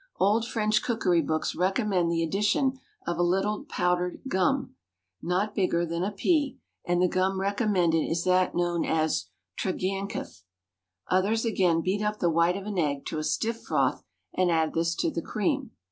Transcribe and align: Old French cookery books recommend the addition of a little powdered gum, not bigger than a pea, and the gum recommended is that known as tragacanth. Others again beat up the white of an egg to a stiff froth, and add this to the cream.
Old 0.19 0.47
French 0.47 0.81
cookery 0.81 1.21
books 1.21 1.53
recommend 1.53 2.09
the 2.11 2.23
addition 2.23 2.79
of 3.05 3.19
a 3.19 3.21
little 3.21 3.65
powdered 3.65 4.19
gum, 4.27 4.73
not 5.21 5.53
bigger 5.53 5.85
than 5.85 6.03
a 6.03 6.11
pea, 6.11 6.57
and 6.83 6.99
the 6.99 7.07
gum 7.07 7.39
recommended 7.39 8.03
is 8.09 8.23
that 8.23 8.55
known 8.55 8.83
as 8.83 9.27
tragacanth. 9.59 10.41
Others 11.11 11.45
again 11.45 11.81
beat 11.81 12.01
up 12.01 12.17
the 12.17 12.31
white 12.31 12.57
of 12.57 12.65
an 12.65 12.79
egg 12.79 13.05
to 13.05 13.19
a 13.19 13.23
stiff 13.23 13.61
froth, 13.61 14.03
and 14.33 14.49
add 14.49 14.73
this 14.73 14.95
to 14.95 15.11
the 15.11 15.21
cream. 15.21 15.69